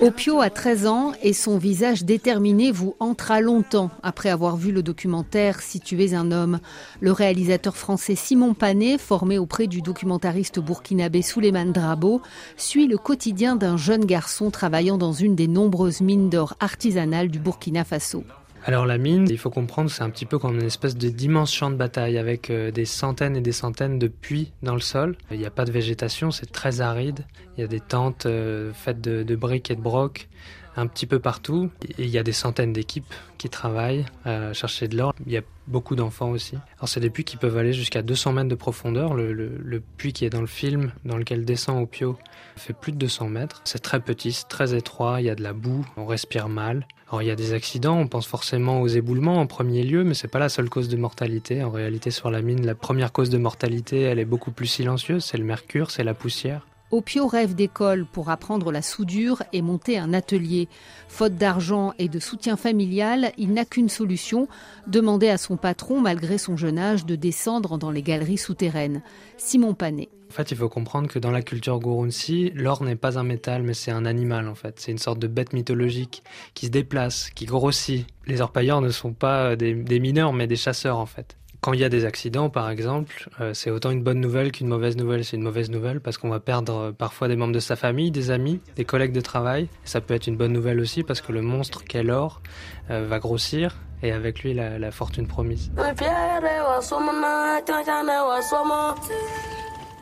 Opio 0.00 0.40
a 0.40 0.50
13 0.50 0.86
ans 0.86 1.12
et 1.22 1.32
son 1.32 1.58
visage 1.58 2.04
déterminé 2.04 2.72
vous 2.72 2.96
entra 2.98 3.40
longtemps 3.40 3.90
après 4.02 4.30
avoir 4.30 4.56
vu 4.56 4.72
le 4.72 4.82
documentaire 4.82 5.62
Si 5.62 5.78
tu 5.78 6.02
es 6.02 6.12
un 6.14 6.32
homme. 6.32 6.58
Le 7.00 7.12
réalisateur 7.12 7.76
français 7.76 8.16
Simon 8.16 8.52
Panet, 8.52 8.98
formé 8.98 9.38
auprès 9.38 9.68
du 9.68 9.80
documentariste 9.80 10.58
burkinabé 10.58 11.22
Souleymane 11.22 11.72
Drabo, 11.72 12.20
suit 12.56 12.88
le 12.88 12.98
quotidien 12.98 13.54
d'un 13.54 13.76
jeune 13.76 14.04
garçon 14.04 14.50
travaillant 14.50 14.98
dans 14.98 15.12
une 15.12 15.36
des 15.36 15.48
nombreuses 15.48 16.00
mines 16.00 16.30
d'or 16.30 16.54
artisanales 16.58 17.28
du 17.28 17.38
Burkina 17.38 17.84
Faso. 17.84 18.24
Alors 18.66 18.86
la 18.86 18.96
mine, 18.96 19.26
il 19.28 19.36
faut 19.36 19.50
comprendre, 19.50 19.90
c'est 19.90 20.02
un 20.02 20.08
petit 20.08 20.24
peu 20.24 20.38
comme 20.38 20.54
une 20.54 20.64
espèce 20.64 20.96
d'immense 20.96 21.52
champ 21.52 21.70
de 21.70 21.76
bataille 21.76 22.16
avec 22.16 22.48
euh, 22.48 22.70
des 22.70 22.86
centaines 22.86 23.36
et 23.36 23.42
des 23.42 23.52
centaines 23.52 23.98
de 23.98 24.08
puits 24.08 24.52
dans 24.62 24.72
le 24.72 24.80
sol. 24.80 25.18
Il 25.30 25.38
n'y 25.38 25.44
a 25.44 25.50
pas 25.50 25.66
de 25.66 25.70
végétation, 25.70 26.30
c'est 26.30 26.50
très 26.50 26.80
aride. 26.80 27.26
Il 27.56 27.60
y 27.60 27.64
a 27.64 27.66
des 27.66 27.80
tentes 27.80 28.24
euh, 28.24 28.72
faites 28.72 29.02
de, 29.02 29.36
briques 29.36 29.70
et 29.70 29.76
de 29.76 29.82
brocs 29.82 30.28
un 30.76 30.86
petit 30.86 31.06
peu 31.06 31.18
partout. 31.18 31.70
Il 31.98 32.08
y 32.08 32.18
a 32.18 32.22
des 32.22 32.32
centaines 32.32 32.72
d'équipes 32.72 33.12
qui 33.38 33.48
travaillent 33.48 34.04
à 34.24 34.52
chercher 34.52 34.88
de 34.88 34.96
l'or. 34.96 35.14
Il 35.26 35.32
y 35.32 35.36
a 35.36 35.42
beaucoup 35.66 35.96
d'enfants 35.96 36.30
aussi. 36.30 36.56
Alors 36.78 36.88
c'est 36.88 37.00
des 37.00 37.10
puits 37.10 37.24
qui 37.24 37.36
peuvent 37.36 37.56
aller 37.56 37.72
jusqu'à 37.72 38.02
200 38.02 38.32
mètres 38.32 38.48
de 38.48 38.54
profondeur. 38.54 39.14
Le, 39.14 39.82
puits 39.96 40.12
qui 40.12 40.24
est 40.24 40.30
dans 40.30 40.40
le 40.40 40.46
film, 40.46 40.92
dans 41.04 41.16
lequel 41.16 41.44
descend 41.44 41.82
Opio, 41.82 42.18
fait 42.56 42.72
plus 42.72 42.92
de 42.92 42.98
200 42.98 43.28
mètres. 43.28 43.60
C'est 43.64 43.80
très 43.80 44.00
petit, 44.00 44.32
c'est 44.32 44.48
très 44.48 44.74
étroit, 44.74 45.20
il 45.20 45.26
y 45.26 45.30
a 45.30 45.34
de 45.34 45.42
la 45.42 45.52
boue, 45.52 45.86
on 45.96 46.06
respire 46.06 46.48
mal. 46.48 46.86
Alors 47.08 47.22
il 47.22 47.26
y 47.26 47.30
a 47.30 47.36
des 47.36 47.52
accidents, 47.52 47.98
on 47.98 48.08
pense 48.08 48.26
forcément 48.26 48.80
aux 48.80 48.88
éboulements 48.88 49.40
en 49.40 49.46
premier 49.46 49.82
lieu, 49.82 50.04
mais 50.04 50.14
c'est 50.14 50.28
pas 50.28 50.38
la 50.38 50.48
seule 50.48 50.68
cause 50.68 50.88
de 50.88 50.96
mortalité. 50.96 51.62
En 51.62 51.70
réalité, 51.70 52.10
sur 52.10 52.30
la 52.30 52.42
mine, 52.42 52.64
la 52.64 52.74
première 52.74 53.12
cause 53.12 53.30
de 53.30 53.38
mortalité, 53.38 54.02
elle 54.02 54.18
est 54.18 54.24
beaucoup 54.24 54.50
plus 54.50 54.66
silencieuse, 54.66 55.24
c'est 55.24 55.38
le 55.38 55.44
mercure, 55.44 55.90
c'est 55.90 56.04
la 56.04 56.14
poussière. 56.14 56.66
Opio 56.90 57.26
rêve 57.26 57.54
d'école 57.54 58.04
pour 58.04 58.30
apprendre 58.30 58.70
la 58.70 58.82
soudure 58.82 59.42
et 59.52 59.62
monter 59.62 59.98
un 59.98 60.12
atelier. 60.12 60.68
Faute 61.08 61.36
d'argent 61.36 61.92
et 61.98 62.08
de 62.08 62.18
soutien 62.18 62.56
familial, 62.56 63.32
il 63.36 63.52
n'a 63.52 63.64
qu'une 63.64 63.88
solution, 63.88 64.48
demander 64.86 65.28
à 65.28 65.38
son 65.38 65.56
patron, 65.56 66.00
malgré 66.00 66.38
son 66.38 66.56
jeune 66.56 66.78
âge, 66.78 67.06
de 67.06 67.16
descendre 67.16 67.78
dans 67.78 67.90
les 67.90 68.02
galeries 68.02 68.38
souterraines. 68.38 69.02
Simon 69.36 69.74
Panet. 69.74 70.08
En 70.30 70.34
fait, 70.34 70.50
il 70.50 70.56
faut 70.56 70.68
comprendre 70.68 71.08
que 71.08 71.18
dans 71.18 71.30
la 71.30 71.42
culture 71.42 71.78
Gurunsi, 71.78 72.50
l'or 72.54 72.82
n'est 72.82 72.96
pas 72.96 73.18
un 73.18 73.22
métal, 73.22 73.62
mais 73.62 73.74
c'est 73.74 73.92
un 73.92 74.04
animal 74.04 74.48
en 74.48 74.54
fait. 74.54 74.80
C'est 74.80 74.90
une 74.90 74.98
sorte 74.98 75.20
de 75.20 75.28
bête 75.28 75.52
mythologique 75.52 76.22
qui 76.54 76.66
se 76.66 76.70
déplace, 76.70 77.30
qui 77.30 77.46
grossit. 77.46 78.06
Les 78.26 78.40
orpailleurs 78.40 78.80
ne 78.80 78.90
sont 78.90 79.12
pas 79.12 79.54
des, 79.54 79.74
mineurs, 80.00 80.32
mais 80.32 80.46
des 80.46 80.56
chasseurs 80.56 80.98
en 80.98 81.06
fait. 81.06 81.36
Quand 81.64 81.72
il 81.72 81.80
y 81.80 81.84
a 81.84 81.88
des 81.88 82.04
accidents, 82.04 82.50
par 82.50 82.68
exemple, 82.68 83.30
euh, 83.40 83.54
c'est 83.54 83.70
autant 83.70 83.90
une 83.90 84.02
bonne 84.02 84.20
nouvelle 84.20 84.52
qu'une 84.52 84.68
mauvaise 84.68 84.98
nouvelle. 84.98 85.24
C'est 85.24 85.38
une 85.38 85.42
mauvaise 85.42 85.70
nouvelle 85.70 85.98
parce 86.02 86.18
qu'on 86.18 86.28
va 86.28 86.38
perdre 86.38 86.76
euh, 86.76 86.92
parfois 86.92 87.26
des 87.26 87.36
membres 87.36 87.54
de 87.54 87.58
sa 87.58 87.74
famille, 87.74 88.10
des 88.10 88.30
amis, 88.30 88.60
des 88.76 88.84
collègues 88.84 89.12
de 89.12 89.22
travail. 89.22 89.70
ça 89.86 90.02
peut 90.02 90.12
être 90.12 90.26
une 90.26 90.36
bonne 90.36 90.52
nouvelle 90.52 90.78
aussi 90.78 91.02
parce 91.02 91.22
que 91.22 91.32
le 91.32 91.40
monstre 91.40 91.82
qu'est 91.82 92.02
l'or 92.02 92.42
euh, 92.90 93.06
va 93.08 93.18
grossir 93.18 93.76
et 94.02 94.12
avec 94.12 94.42
lui 94.42 94.52
la, 94.52 94.78
la 94.78 94.90
fortune 94.90 95.26
promise. 95.26 95.72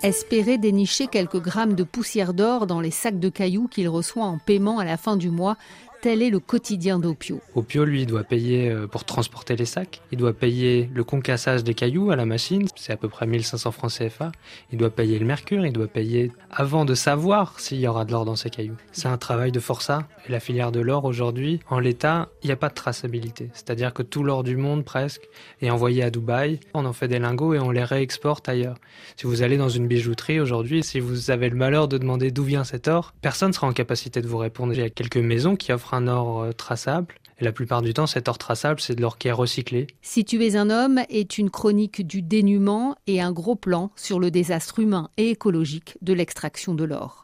Espérer 0.02 0.58
dénicher 0.58 1.06
quelques 1.06 1.40
grammes 1.40 1.74
de 1.74 1.84
poussière 1.84 2.34
d'or 2.34 2.66
dans 2.66 2.80
les 2.80 2.90
sacs 2.90 3.20
de 3.20 3.28
cailloux 3.28 3.68
qu'il 3.68 3.88
reçoit 3.88 4.24
en 4.24 4.38
paiement 4.38 4.80
à 4.80 4.84
la 4.84 4.96
fin 4.96 5.16
du 5.16 5.30
mois 5.30 5.56
Tel 6.02 6.20
est 6.20 6.30
le 6.30 6.40
quotidien 6.40 6.98
d'Opio. 6.98 7.40
Opio, 7.54 7.84
lui, 7.84 8.06
doit 8.06 8.24
payer 8.24 8.68
euh, 8.68 8.88
pour 8.88 9.04
transporter 9.04 9.54
les 9.54 9.66
sacs. 9.66 10.00
Il 10.10 10.18
doit 10.18 10.32
payer 10.32 10.90
le 10.92 11.04
concassage 11.04 11.62
des 11.62 11.74
cailloux 11.74 12.10
à 12.10 12.16
la 12.16 12.26
machine. 12.26 12.66
C'est 12.74 12.92
à 12.92 12.96
peu 12.96 13.08
près 13.08 13.24
1500 13.24 13.70
francs 13.70 13.92
CFA. 13.92 14.32
Il 14.72 14.78
doit 14.78 14.90
payer 14.90 15.20
le 15.20 15.26
mercure. 15.26 15.64
Il 15.64 15.72
doit 15.72 15.86
payer 15.86 16.32
avant 16.50 16.84
de 16.84 16.96
savoir 16.96 17.60
s'il 17.60 17.78
y 17.78 17.86
aura 17.86 18.04
de 18.04 18.10
l'or 18.10 18.24
dans 18.24 18.34
ces 18.34 18.50
cailloux. 18.50 18.74
C'est 18.90 19.06
un 19.06 19.16
travail 19.16 19.52
de 19.52 19.60
forçat. 19.60 20.08
Et 20.26 20.32
la 20.32 20.40
filière 20.40 20.72
de 20.72 20.80
l'or, 20.80 21.04
aujourd'hui, 21.04 21.60
en 21.70 21.78
l'état, 21.78 22.30
il 22.42 22.48
n'y 22.48 22.52
a 22.52 22.56
pas 22.56 22.68
de 22.68 22.74
traçabilité. 22.74 23.50
C'est-à-dire 23.52 23.94
que 23.94 24.02
tout 24.02 24.24
l'or 24.24 24.42
du 24.42 24.56
monde, 24.56 24.84
presque, 24.84 25.28
est 25.60 25.70
envoyé 25.70 26.02
à 26.02 26.10
Dubaï. 26.10 26.58
On 26.74 26.84
en 26.84 26.92
fait 26.92 27.06
des 27.06 27.20
lingots 27.20 27.54
et 27.54 27.60
on 27.60 27.70
les 27.70 27.84
réexporte 27.84 28.48
ailleurs. 28.48 28.78
Si 29.16 29.28
vous 29.28 29.44
allez 29.44 29.56
dans 29.56 29.68
une 29.68 29.86
bijouterie 29.86 30.40
aujourd'hui, 30.40 30.82
si 30.82 30.98
vous 30.98 31.30
avez 31.30 31.48
le 31.48 31.56
malheur 31.56 31.86
de 31.86 31.96
demander 31.96 32.32
d'où 32.32 32.42
vient 32.42 32.64
cet 32.64 32.88
or, 32.88 33.14
personne 33.22 33.50
ne 33.50 33.54
sera 33.54 33.68
en 33.68 33.72
capacité 33.72 34.20
de 34.20 34.26
vous 34.26 34.38
répondre. 34.38 34.72
Il 34.72 34.80
y 34.80 34.82
a 34.82 34.90
quelques 34.90 35.16
maisons 35.16 35.54
qui 35.54 35.72
offrent 35.72 35.91
un 35.92 36.08
or 36.08 36.42
euh, 36.42 36.52
traçable. 36.52 37.14
Et 37.38 37.44
la 37.44 37.52
plupart 37.52 37.82
du 37.82 37.94
temps, 37.94 38.06
cet 38.06 38.28
or 38.28 38.38
traçable, 38.38 38.80
c'est 38.80 38.94
de 38.94 39.00
l'or 39.00 39.18
qui 39.18 39.28
est 39.28 39.32
recyclé. 39.32 39.86
Si 40.00 40.24
tu 40.24 40.44
es 40.44 40.56
un 40.56 40.70
homme 40.70 41.00
est 41.08 41.38
une 41.38 41.50
chronique 41.50 42.06
du 42.06 42.22
dénuement 42.22 42.96
et 43.06 43.20
un 43.20 43.32
gros 43.32 43.56
plan 43.56 43.90
sur 43.96 44.20
le 44.20 44.30
désastre 44.30 44.78
humain 44.78 45.10
et 45.16 45.30
écologique 45.30 45.98
de 46.02 46.12
l'extraction 46.12 46.74
de 46.74 46.84
l'or. 46.84 47.21